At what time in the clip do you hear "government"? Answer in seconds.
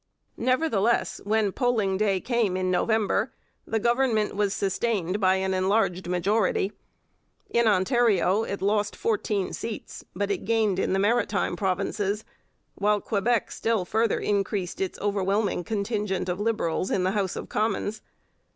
3.77-4.35